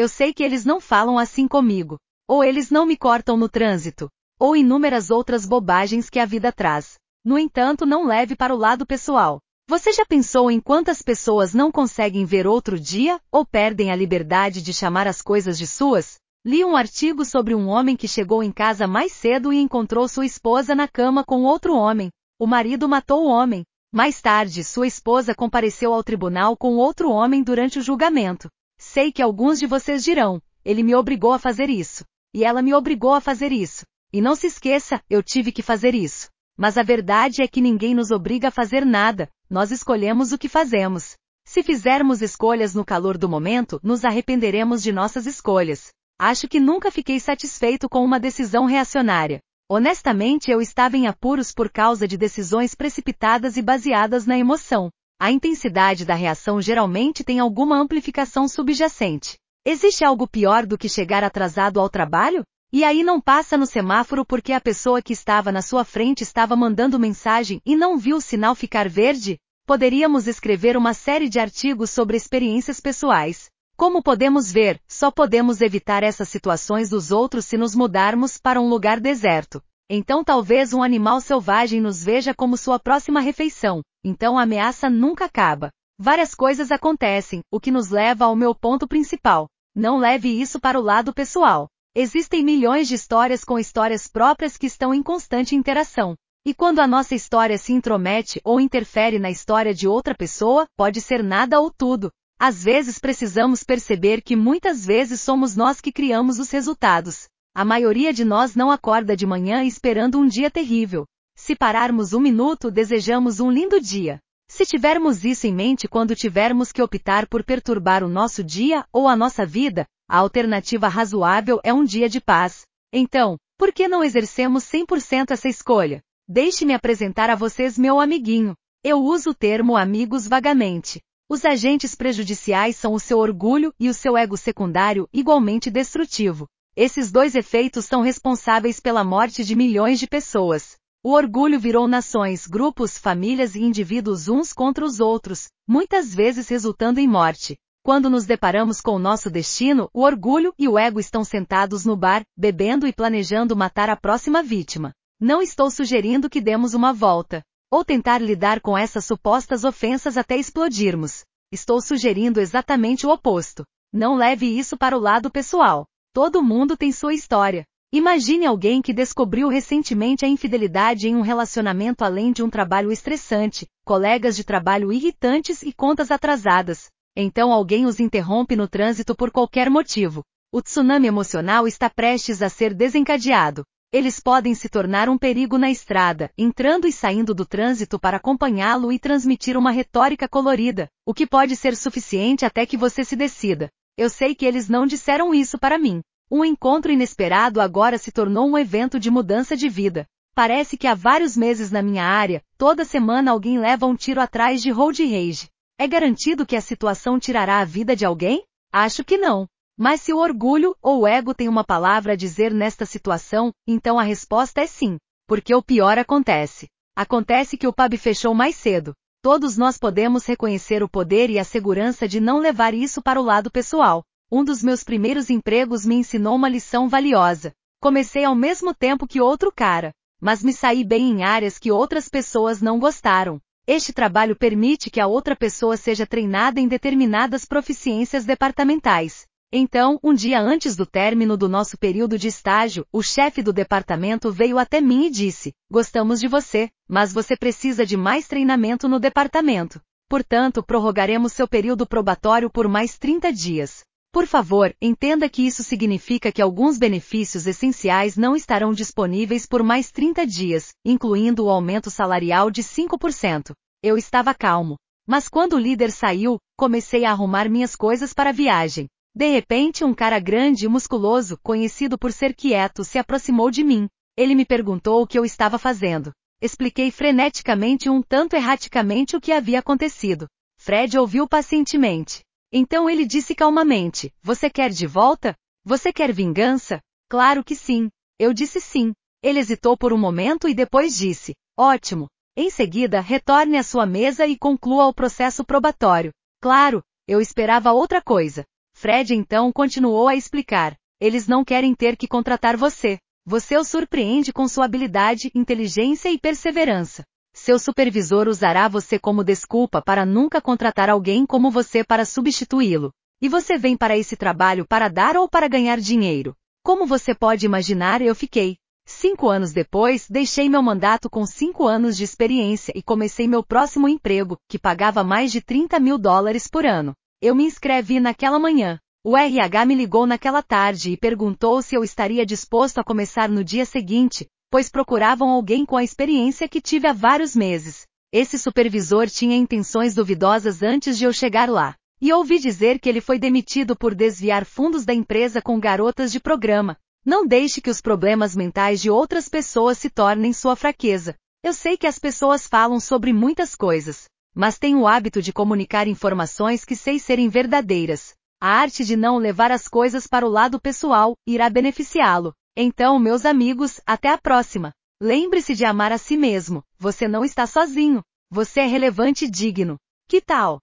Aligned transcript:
Eu 0.00 0.08
sei 0.08 0.32
que 0.32 0.42
eles 0.42 0.64
não 0.64 0.80
falam 0.80 1.18
assim 1.18 1.46
comigo. 1.46 1.98
Ou 2.26 2.42
eles 2.42 2.70
não 2.70 2.86
me 2.86 2.96
cortam 2.96 3.36
no 3.36 3.50
trânsito. 3.50 4.08
Ou 4.38 4.56
inúmeras 4.56 5.10
outras 5.10 5.44
bobagens 5.44 6.08
que 6.08 6.18
a 6.18 6.24
vida 6.24 6.50
traz. 6.50 6.94
No 7.22 7.38
entanto, 7.38 7.84
não 7.84 8.06
leve 8.06 8.34
para 8.34 8.54
o 8.54 8.56
lado 8.56 8.86
pessoal. 8.86 9.40
Você 9.68 9.92
já 9.92 10.06
pensou 10.06 10.50
em 10.50 10.58
quantas 10.58 11.02
pessoas 11.02 11.52
não 11.52 11.70
conseguem 11.70 12.24
ver 12.24 12.46
outro 12.46 12.80
dia, 12.80 13.20
ou 13.30 13.44
perdem 13.44 13.90
a 13.90 13.94
liberdade 13.94 14.62
de 14.62 14.72
chamar 14.72 15.06
as 15.06 15.20
coisas 15.20 15.58
de 15.58 15.66
suas? 15.66 16.14
Li 16.46 16.64
um 16.64 16.76
artigo 16.76 17.22
sobre 17.22 17.54
um 17.54 17.68
homem 17.68 17.94
que 17.94 18.08
chegou 18.08 18.42
em 18.42 18.50
casa 18.50 18.86
mais 18.86 19.12
cedo 19.12 19.52
e 19.52 19.60
encontrou 19.60 20.08
sua 20.08 20.24
esposa 20.24 20.74
na 20.74 20.88
cama 20.88 21.22
com 21.22 21.42
outro 21.42 21.76
homem. 21.76 22.08
O 22.38 22.46
marido 22.46 22.88
matou 22.88 23.26
o 23.26 23.28
homem. 23.28 23.64
Mais 23.92 24.18
tarde, 24.18 24.64
sua 24.64 24.86
esposa 24.86 25.34
compareceu 25.34 25.92
ao 25.92 26.02
tribunal 26.02 26.56
com 26.56 26.76
outro 26.76 27.10
homem 27.10 27.42
durante 27.42 27.78
o 27.78 27.82
julgamento. 27.82 28.48
Sei 28.92 29.12
que 29.12 29.22
alguns 29.22 29.60
de 29.60 29.68
vocês 29.68 30.02
dirão, 30.02 30.42
ele 30.64 30.82
me 30.82 30.96
obrigou 30.96 31.32
a 31.32 31.38
fazer 31.38 31.70
isso. 31.70 32.04
E 32.34 32.42
ela 32.44 32.60
me 32.60 32.74
obrigou 32.74 33.14
a 33.14 33.20
fazer 33.20 33.52
isso. 33.52 33.84
E 34.12 34.20
não 34.20 34.34
se 34.34 34.48
esqueça, 34.48 35.00
eu 35.08 35.22
tive 35.22 35.52
que 35.52 35.62
fazer 35.62 35.94
isso. 35.94 36.28
Mas 36.58 36.76
a 36.76 36.82
verdade 36.82 37.40
é 37.40 37.46
que 37.46 37.60
ninguém 37.60 37.94
nos 37.94 38.10
obriga 38.10 38.48
a 38.48 38.50
fazer 38.50 38.84
nada, 38.84 39.30
nós 39.48 39.70
escolhemos 39.70 40.32
o 40.32 40.38
que 40.38 40.48
fazemos. 40.48 41.14
Se 41.46 41.62
fizermos 41.62 42.20
escolhas 42.20 42.74
no 42.74 42.84
calor 42.84 43.16
do 43.16 43.28
momento, 43.28 43.78
nos 43.80 44.04
arrependeremos 44.04 44.82
de 44.82 44.90
nossas 44.90 45.24
escolhas. 45.24 45.92
Acho 46.18 46.48
que 46.48 46.58
nunca 46.58 46.90
fiquei 46.90 47.20
satisfeito 47.20 47.88
com 47.88 48.04
uma 48.04 48.18
decisão 48.18 48.64
reacionária. 48.64 49.38
Honestamente, 49.68 50.50
eu 50.50 50.60
estava 50.60 50.96
em 50.96 51.06
apuros 51.06 51.52
por 51.52 51.70
causa 51.70 52.08
de 52.08 52.16
decisões 52.16 52.74
precipitadas 52.74 53.56
e 53.56 53.62
baseadas 53.62 54.26
na 54.26 54.36
emoção. 54.36 54.90
A 55.22 55.30
intensidade 55.30 56.06
da 56.06 56.14
reação 56.14 56.62
geralmente 56.62 57.22
tem 57.22 57.40
alguma 57.40 57.76
amplificação 57.76 58.48
subjacente. 58.48 59.36
Existe 59.66 60.02
algo 60.02 60.26
pior 60.26 60.64
do 60.64 60.78
que 60.78 60.88
chegar 60.88 61.22
atrasado 61.22 61.78
ao 61.78 61.90
trabalho? 61.90 62.42
E 62.72 62.84
aí 62.84 63.02
não 63.02 63.20
passa 63.20 63.54
no 63.58 63.66
semáforo 63.66 64.24
porque 64.24 64.50
a 64.50 64.60
pessoa 64.62 65.02
que 65.02 65.12
estava 65.12 65.52
na 65.52 65.60
sua 65.60 65.84
frente 65.84 66.22
estava 66.22 66.56
mandando 66.56 66.98
mensagem 66.98 67.60
e 67.66 67.76
não 67.76 67.98
viu 67.98 68.16
o 68.16 68.20
sinal 68.22 68.54
ficar 68.54 68.88
verde? 68.88 69.36
Poderíamos 69.66 70.26
escrever 70.26 70.74
uma 70.74 70.94
série 70.94 71.28
de 71.28 71.38
artigos 71.38 71.90
sobre 71.90 72.16
experiências 72.16 72.80
pessoais. 72.80 73.50
Como 73.76 74.02
podemos 74.02 74.50
ver, 74.50 74.80
só 74.88 75.10
podemos 75.10 75.60
evitar 75.60 76.02
essas 76.02 76.30
situações 76.30 76.88
dos 76.88 77.10
outros 77.10 77.44
se 77.44 77.58
nos 77.58 77.74
mudarmos 77.74 78.38
para 78.38 78.58
um 78.58 78.70
lugar 78.70 78.98
deserto. 78.98 79.62
Então 79.92 80.22
talvez 80.22 80.72
um 80.72 80.84
animal 80.84 81.20
selvagem 81.20 81.80
nos 81.80 82.00
veja 82.00 82.32
como 82.32 82.56
sua 82.56 82.78
próxima 82.78 83.18
refeição. 83.18 83.82
Então 84.04 84.38
a 84.38 84.42
ameaça 84.42 84.88
nunca 84.88 85.24
acaba. 85.24 85.68
Várias 85.98 86.32
coisas 86.32 86.70
acontecem, 86.70 87.40
o 87.50 87.58
que 87.58 87.72
nos 87.72 87.90
leva 87.90 88.26
ao 88.26 88.36
meu 88.36 88.54
ponto 88.54 88.86
principal. 88.86 89.48
Não 89.74 89.98
leve 89.98 90.28
isso 90.28 90.60
para 90.60 90.78
o 90.78 90.82
lado 90.82 91.12
pessoal. 91.12 91.66
Existem 91.92 92.44
milhões 92.44 92.86
de 92.86 92.94
histórias 92.94 93.42
com 93.42 93.58
histórias 93.58 94.06
próprias 94.06 94.56
que 94.56 94.66
estão 94.66 94.94
em 94.94 95.02
constante 95.02 95.56
interação. 95.56 96.14
E 96.46 96.54
quando 96.54 96.78
a 96.78 96.86
nossa 96.86 97.16
história 97.16 97.58
se 97.58 97.72
intromete 97.72 98.40
ou 98.44 98.60
interfere 98.60 99.18
na 99.18 99.28
história 99.28 99.74
de 99.74 99.88
outra 99.88 100.14
pessoa, 100.14 100.66
pode 100.76 101.00
ser 101.00 101.20
nada 101.20 101.58
ou 101.58 101.68
tudo. 101.68 102.12
Às 102.38 102.62
vezes 102.62 103.00
precisamos 103.00 103.64
perceber 103.64 104.22
que 104.22 104.36
muitas 104.36 104.86
vezes 104.86 105.20
somos 105.20 105.56
nós 105.56 105.80
que 105.80 105.90
criamos 105.90 106.38
os 106.38 106.48
resultados. 106.48 107.26
A 107.54 107.64
maioria 107.64 108.12
de 108.12 108.24
nós 108.24 108.54
não 108.54 108.70
acorda 108.70 109.16
de 109.16 109.26
manhã 109.26 109.64
esperando 109.64 110.18
um 110.18 110.26
dia 110.26 110.48
terrível. 110.50 111.04
Se 111.36 111.56
pararmos 111.56 112.12
um 112.12 112.20
minuto, 112.20 112.70
desejamos 112.70 113.40
um 113.40 113.50
lindo 113.50 113.80
dia. 113.80 114.20
Se 114.48 114.64
tivermos 114.64 115.24
isso 115.24 115.48
em 115.48 115.54
mente 115.54 115.88
quando 115.88 116.14
tivermos 116.14 116.70
que 116.70 116.80
optar 116.80 117.26
por 117.26 117.44
perturbar 117.44 118.04
o 118.04 118.08
nosso 118.08 118.44
dia 118.44 118.84
ou 118.92 119.08
a 119.08 119.16
nossa 119.16 119.44
vida, 119.44 119.84
a 120.08 120.18
alternativa 120.18 120.86
razoável 120.86 121.60
é 121.64 121.72
um 121.72 121.84
dia 121.84 122.08
de 122.08 122.20
paz. 122.20 122.62
Então, 122.92 123.36
por 123.58 123.72
que 123.72 123.88
não 123.88 124.04
exercemos 124.04 124.64
100% 124.64 125.32
essa 125.32 125.48
escolha? 125.48 126.00
Deixe-me 126.28 126.72
apresentar 126.72 127.30
a 127.30 127.34
vocês 127.34 127.76
meu 127.76 127.98
amiguinho. 127.98 128.54
Eu 128.84 129.02
uso 129.02 129.30
o 129.30 129.34
termo 129.34 129.76
amigos 129.76 130.26
vagamente. 130.26 131.00
Os 131.28 131.44
agentes 131.44 131.96
prejudiciais 131.96 132.76
são 132.76 132.92
o 132.92 133.00
seu 133.00 133.18
orgulho 133.18 133.74
e 133.78 133.88
o 133.88 133.94
seu 133.94 134.16
ego 134.16 134.36
secundário 134.36 135.08
igualmente 135.12 135.70
destrutivo. 135.70 136.46
Esses 136.82 137.12
dois 137.12 137.34
efeitos 137.34 137.84
são 137.84 138.00
responsáveis 138.00 138.80
pela 138.80 139.04
morte 139.04 139.44
de 139.44 139.54
milhões 139.54 140.00
de 140.00 140.06
pessoas. 140.06 140.78
O 141.04 141.12
orgulho 141.12 141.60
virou 141.60 141.86
nações, 141.86 142.46
grupos, 142.46 142.96
famílias 142.96 143.54
e 143.54 143.60
indivíduos 143.60 144.28
uns 144.28 144.54
contra 144.54 144.82
os 144.82 144.98
outros, 144.98 145.48
muitas 145.68 146.14
vezes 146.14 146.48
resultando 146.48 146.98
em 146.98 147.06
morte. 147.06 147.54
Quando 147.84 148.08
nos 148.08 148.24
deparamos 148.24 148.80
com 148.80 148.92
o 148.92 148.98
nosso 148.98 149.28
destino, 149.28 149.90
o 149.92 150.00
orgulho 150.00 150.54
e 150.58 150.66
o 150.66 150.78
ego 150.78 150.98
estão 150.98 151.22
sentados 151.22 151.84
no 151.84 151.98
bar, 151.98 152.22
bebendo 152.34 152.86
e 152.86 152.94
planejando 152.94 153.54
matar 153.54 153.90
a 153.90 153.96
próxima 153.96 154.42
vítima. 154.42 154.94
Não 155.20 155.42
estou 155.42 155.70
sugerindo 155.70 156.30
que 156.30 156.40
demos 156.40 156.72
uma 156.72 156.94
volta 156.94 157.42
ou 157.70 157.84
tentar 157.84 158.22
lidar 158.22 158.58
com 158.62 158.78
essas 158.78 159.04
supostas 159.04 159.64
ofensas 159.64 160.16
até 160.16 160.34
explodirmos. 160.38 161.24
Estou 161.52 161.82
sugerindo 161.82 162.40
exatamente 162.40 163.06
o 163.06 163.10
oposto. 163.10 163.64
Não 163.92 164.16
leve 164.16 164.46
isso 164.46 164.78
para 164.78 164.96
o 164.96 165.00
lado 165.00 165.30
pessoal. 165.30 165.84
Todo 166.12 166.42
mundo 166.42 166.76
tem 166.76 166.90
sua 166.90 167.14
história. 167.14 167.64
Imagine 167.92 168.44
alguém 168.44 168.82
que 168.82 168.92
descobriu 168.92 169.46
recentemente 169.46 170.24
a 170.24 170.28
infidelidade 170.28 171.08
em 171.08 171.14
um 171.14 171.20
relacionamento 171.20 172.04
além 172.04 172.32
de 172.32 172.42
um 172.42 172.50
trabalho 172.50 172.90
estressante, 172.90 173.64
colegas 173.84 174.34
de 174.34 174.42
trabalho 174.42 174.92
irritantes 174.92 175.62
e 175.62 175.72
contas 175.72 176.10
atrasadas. 176.10 176.88
Então 177.16 177.52
alguém 177.52 177.86
os 177.86 178.00
interrompe 178.00 178.56
no 178.56 178.66
trânsito 178.66 179.14
por 179.14 179.30
qualquer 179.30 179.70
motivo. 179.70 180.24
O 180.52 180.60
tsunami 180.60 181.06
emocional 181.06 181.68
está 181.68 181.88
prestes 181.88 182.42
a 182.42 182.48
ser 182.48 182.74
desencadeado. 182.74 183.62
Eles 183.92 184.18
podem 184.18 184.52
se 184.52 184.68
tornar 184.68 185.08
um 185.08 185.16
perigo 185.16 185.58
na 185.58 185.70
estrada, 185.70 186.28
entrando 186.36 186.88
e 186.88 186.92
saindo 186.92 187.32
do 187.32 187.46
trânsito 187.46 188.00
para 188.00 188.16
acompanhá-lo 188.16 188.90
e 188.90 188.98
transmitir 188.98 189.56
uma 189.56 189.70
retórica 189.70 190.28
colorida, 190.28 190.88
o 191.06 191.14
que 191.14 191.24
pode 191.24 191.54
ser 191.54 191.76
suficiente 191.76 192.44
até 192.44 192.66
que 192.66 192.76
você 192.76 193.04
se 193.04 193.14
decida. 193.14 193.70
Eu 193.96 194.08
sei 194.08 194.34
que 194.34 194.46
eles 194.46 194.68
não 194.68 194.86
disseram 194.86 195.34
isso 195.34 195.58
para 195.58 195.78
mim. 195.78 196.00
Um 196.30 196.44
encontro 196.44 196.92
inesperado 196.92 197.60
agora 197.60 197.98
se 197.98 198.12
tornou 198.12 198.48
um 198.48 198.56
evento 198.56 199.00
de 199.00 199.10
mudança 199.10 199.56
de 199.56 199.68
vida. 199.68 200.06
Parece 200.34 200.76
que 200.76 200.86
há 200.86 200.94
vários 200.94 201.36
meses 201.36 201.70
na 201.70 201.82
minha 201.82 202.04
área, 202.04 202.42
toda 202.56 202.84
semana 202.84 203.30
alguém 203.30 203.58
leva 203.58 203.86
um 203.86 203.96
tiro 203.96 204.20
atrás 204.20 204.62
de 204.62 204.70
road 204.70 205.04
rage. 205.04 205.48
É 205.78 205.88
garantido 205.88 206.46
que 206.46 206.56
a 206.56 206.60
situação 206.60 207.18
tirará 207.18 207.58
a 207.58 207.64
vida 207.64 207.96
de 207.96 208.04
alguém? 208.04 208.44
Acho 208.72 209.04
que 209.04 209.18
não. 209.18 209.48
Mas 209.76 210.02
se 210.02 210.12
o 210.12 210.18
orgulho 210.18 210.76
ou 210.82 211.00
o 211.00 211.06
ego 211.06 211.34
tem 211.34 211.48
uma 211.48 211.64
palavra 211.64 212.12
a 212.12 212.16
dizer 212.16 212.52
nesta 212.52 212.84
situação, 212.84 213.52
então 213.66 213.98
a 213.98 214.02
resposta 214.02 214.60
é 214.60 214.66
sim. 214.66 214.98
Porque 215.26 215.54
o 215.54 215.62
pior 215.62 215.98
acontece. 215.98 216.68
Acontece 216.94 217.56
que 217.56 217.66
o 217.66 217.72
pub 217.72 217.96
fechou 217.96 218.34
mais 218.34 218.56
cedo. 218.56 218.94
Todos 219.22 219.58
nós 219.58 219.76
podemos 219.76 220.24
reconhecer 220.24 220.82
o 220.82 220.88
poder 220.88 221.28
e 221.28 221.38
a 221.38 221.44
segurança 221.44 222.08
de 222.08 222.20
não 222.20 222.38
levar 222.38 222.72
isso 222.72 223.02
para 223.02 223.20
o 223.20 223.24
lado 223.24 223.50
pessoal. 223.50 224.02
Um 224.32 224.42
dos 224.42 224.62
meus 224.62 224.82
primeiros 224.82 225.28
empregos 225.28 225.84
me 225.84 225.94
ensinou 225.94 226.34
uma 226.34 226.48
lição 226.48 226.88
valiosa. 226.88 227.52
Comecei 227.82 228.24
ao 228.24 228.34
mesmo 228.34 228.74
tempo 228.74 229.06
que 229.06 229.20
outro 229.20 229.52
cara, 229.54 229.92
mas 230.18 230.42
me 230.42 230.54
saí 230.54 230.82
bem 230.82 231.10
em 231.10 231.22
áreas 231.22 231.58
que 231.58 231.70
outras 231.70 232.08
pessoas 232.08 232.62
não 232.62 232.78
gostaram. 232.78 233.38
Este 233.66 233.92
trabalho 233.92 234.34
permite 234.34 234.88
que 234.88 235.00
a 235.00 235.06
outra 235.06 235.36
pessoa 235.36 235.76
seja 235.76 236.06
treinada 236.06 236.58
em 236.58 236.66
determinadas 236.66 237.44
proficiências 237.44 238.24
departamentais. 238.24 239.26
Então, 239.52 239.98
um 240.00 240.14
dia 240.14 240.40
antes 240.40 240.76
do 240.76 240.86
término 240.86 241.36
do 241.36 241.48
nosso 241.48 241.76
período 241.76 242.16
de 242.16 242.28
estágio, 242.28 242.86
o 242.92 243.02
chefe 243.02 243.42
do 243.42 243.52
departamento 243.52 244.30
veio 244.30 244.58
até 244.58 244.80
mim 244.80 245.06
e 245.06 245.10
disse: 245.10 245.52
Gostamos 245.68 246.20
de 246.20 246.28
você, 246.28 246.70
mas 246.88 247.12
você 247.12 247.36
precisa 247.36 247.84
de 247.84 247.96
mais 247.96 248.28
treinamento 248.28 248.88
no 248.88 249.00
departamento. 249.00 249.80
Portanto, 250.08 250.62
prorrogaremos 250.62 251.32
seu 251.32 251.48
período 251.48 251.84
probatório 251.84 252.48
por 252.48 252.68
mais 252.68 252.96
30 252.96 253.32
dias. 253.32 253.80
Por 254.12 254.24
favor, 254.24 254.72
entenda 254.80 255.28
que 255.28 255.44
isso 255.44 255.64
significa 255.64 256.30
que 256.30 256.42
alguns 256.42 256.78
benefícios 256.78 257.48
essenciais 257.48 258.16
não 258.16 258.36
estarão 258.36 258.72
disponíveis 258.72 259.46
por 259.46 259.64
mais 259.64 259.90
30 259.90 260.24
dias, 260.28 260.68
incluindo 260.84 261.46
o 261.46 261.50
aumento 261.50 261.90
salarial 261.90 262.52
de 262.52 262.62
5%. 262.62 263.50
Eu 263.82 263.98
estava 263.98 264.32
calmo. 264.32 264.76
Mas 265.08 265.28
quando 265.28 265.54
o 265.54 265.58
líder 265.58 265.90
saiu, 265.90 266.38
comecei 266.56 267.04
a 267.04 267.10
arrumar 267.10 267.48
minhas 267.48 267.74
coisas 267.74 268.12
para 268.12 268.30
a 268.30 268.32
viagem. 268.32 268.86
De 269.14 269.28
repente, 269.28 269.84
um 269.84 269.92
cara 269.92 270.20
grande 270.20 270.66
e 270.66 270.68
musculoso, 270.68 271.38
conhecido 271.42 271.98
por 271.98 272.12
ser 272.12 272.34
quieto, 272.34 272.84
se 272.84 272.98
aproximou 272.98 273.50
de 273.50 273.64
mim. 273.64 273.88
Ele 274.16 274.34
me 274.34 274.44
perguntou 274.44 275.02
o 275.02 275.06
que 275.06 275.18
eu 275.18 275.24
estava 275.24 275.58
fazendo. 275.58 276.12
Expliquei 276.40 276.90
freneticamente 276.90 277.90
um 277.90 278.02
tanto 278.02 278.34
erraticamente 278.34 279.16
o 279.16 279.20
que 279.20 279.32
havia 279.32 279.58
acontecido. 279.58 280.26
Fred 280.58 280.98
ouviu 280.98 281.28
pacientemente. 281.28 282.20
Então 282.52 282.88
ele 282.88 283.04
disse 283.04 283.34
calmamente: 283.34 284.12
Você 284.22 284.48
quer 284.48 284.70
de 284.70 284.86
volta? 284.86 285.34
Você 285.64 285.92
quer 285.92 286.12
vingança? 286.12 286.80
Claro 287.08 287.44
que 287.44 287.54
sim. 287.54 287.90
Eu 288.18 288.32
disse 288.32 288.60
sim. 288.60 288.92
Ele 289.22 289.38
hesitou 289.38 289.76
por 289.76 289.92
um 289.92 289.98
momento 289.98 290.48
e 290.48 290.54
depois 290.54 290.96
disse: 290.96 291.34
Ótimo. 291.58 292.06
Em 292.36 292.48
seguida, 292.48 293.00
retorne 293.00 293.58
à 293.58 293.62
sua 293.62 293.84
mesa 293.84 294.26
e 294.26 294.38
conclua 294.38 294.86
o 294.86 294.94
processo 294.94 295.44
probatório. 295.44 296.12
Claro, 296.40 296.82
eu 297.06 297.20
esperava 297.20 297.72
outra 297.72 298.00
coisa. 298.00 298.44
Fred 298.80 299.14
então 299.14 299.52
continuou 299.52 300.08
a 300.08 300.16
explicar. 300.16 300.74
Eles 300.98 301.28
não 301.28 301.44
querem 301.44 301.74
ter 301.74 301.98
que 301.98 302.08
contratar 302.08 302.56
você. 302.56 302.98
Você 303.26 303.58
os 303.58 303.68
surpreende 303.68 304.32
com 304.32 304.48
sua 304.48 304.64
habilidade, 304.64 305.30
inteligência 305.34 306.10
e 306.10 306.18
perseverança. 306.18 307.04
Seu 307.34 307.58
supervisor 307.58 308.26
usará 308.26 308.68
você 308.68 308.98
como 308.98 309.22
desculpa 309.22 309.82
para 309.82 310.06
nunca 310.06 310.40
contratar 310.40 310.88
alguém 310.88 311.26
como 311.26 311.50
você 311.50 311.84
para 311.84 312.06
substituí-lo. 312.06 312.90
E 313.20 313.28
você 313.28 313.58
vem 313.58 313.76
para 313.76 313.98
esse 313.98 314.16
trabalho 314.16 314.66
para 314.66 314.88
dar 314.88 315.14
ou 315.14 315.28
para 315.28 315.46
ganhar 315.46 315.78
dinheiro. 315.78 316.34
Como 316.64 316.86
você 316.86 317.14
pode 317.14 317.44
imaginar, 317.44 318.00
eu 318.00 318.14
fiquei. 318.14 318.56
Cinco 318.86 319.28
anos 319.28 319.52
depois, 319.52 320.08
deixei 320.08 320.48
meu 320.48 320.62
mandato 320.62 321.10
com 321.10 321.26
cinco 321.26 321.66
anos 321.66 321.98
de 321.98 322.04
experiência 322.04 322.72
e 322.74 322.82
comecei 322.82 323.28
meu 323.28 323.44
próximo 323.44 323.86
emprego, 323.86 324.38
que 324.48 324.58
pagava 324.58 325.04
mais 325.04 325.30
de 325.30 325.42
30 325.42 325.78
mil 325.78 325.98
dólares 325.98 326.48
por 326.48 326.64
ano. 326.64 326.94
Eu 327.22 327.34
me 327.34 327.44
inscrevi 327.44 328.00
naquela 328.00 328.38
manhã. 328.38 328.78
O 329.04 329.14
RH 329.14 329.66
me 329.66 329.74
ligou 329.74 330.06
naquela 330.06 330.42
tarde 330.42 330.92
e 330.92 330.96
perguntou 330.96 331.60
se 331.60 331.74
eu 331.74 331.84
estaria 331.84 332.24
disposto 332.24 332.78
a 332.78 332.84
começar 332.84 333.28
no 333.28 333.44
dia 333.44 333.66
seguinte, 333.66 334.26
pois 334.50 334.70
procuravam 334.70 335.28
alguém 335.28 335.66
com 335.66 335.76
a 335.76 335.84
experiência 335.84 336.48
que 336.48 336.62
tive 336.62 336.86
há 336.86 336.94
vários 336.94 337.36
meses. 337.36 337.82
Esse 338.10 338.38
supervisor 338.38 339.06
tinha 339.06 339.36
intenções 339.36 339.94
duvidosas 339.94 340.62
antes 340.62 340.96
de 340.96 341.04
eu 341.04 341.12
chegar 341.12 341.46
lá. 341.46 341.74
E 342.00 342.10
ouvi 342.10 342.38
dizer 342.38 342.80
que 342.80 342.88
ele 342.88 343.02
foi 343.02 343.18
demitido 343.18 343.76
por 343.76 343.94
desviar 343.94 344.46
fundos 344.46 344.86
da 344.86 344.94
empresa 344.94 345.42
com 345.42 345.60
garotas 345.60 346.10
de 346.10 346.20
programa. 346.20 346.78
Não 347.04 347.26
deixe 347.26 347.60
que 347.60 347.68
os 347.68 347.82
problemas 347.82 348.34
mentais 348.34 348.80
de 348.80 348.88
outras 348.88 349.28
pessoas 349.28 349.76
se 349.76 349.90
tornem 349.90 350.32
sua 350.32 350.56
fraqueza. 350.56 351.14
Eu 351.44 351.52
sei 351.52 351.76
que 351.76 351.86
as 351.86 351.98
pessoas 351.98 352.46
falam 352.46 352.80
sobre 352.80 353.12
muitas 353.12 353.54
coisas, 353.54 354.06
mas 354.34 354.58
tenho 354.58 354.80
o 354.80 354.86
hábito 354.86 355.20
de 355.20 355.32
comunicar 355.32 355.86
informações 355.86 356.64
que 356.64 356.76
sei 356.76 356.98
serem 356.98 357.28
verdadeiras. 357.28 358.14
A 358.40 358.48
arte 358.48 358.84
de 358.84 358.96
não 358.96 359.18
levar 359.18 359.52
as 359.52 359.68
coisas 359.68 360.06
para 360.06 360.26
o 360.26 360.30
lado 360.30 360.60
pessoal 360.60 361.14
irá 361.26 361.50
beneficiá-lo. 361.50 362.34
Então, 362.56 362.98
meus 362.98 363.24
amigos, 363.24 363.80
até 363.86 364.08
a 364.08 364.18
próxima. 364.18 364.72
Lembre-se 365.00 365.54
de 365.54 365.64
amar 365.64 365.92
a 365.92 365.98
si 365.98 366.16
mesmo. 366.16 366.62
Você 366.78 367.06
não 367.06 367.24
está 367.24 367.46
sozinho. 367.46 368.02
Você 368.30 368.60
é 368.60 368.66
relevante 368.66 369.24
e 369.24 369.30
digno. 369.30 369.76
Que 370.08 370.20
tal? 370.20 370.60